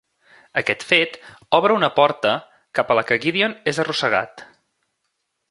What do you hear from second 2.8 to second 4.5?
cap a la que Gideon es arrossegat.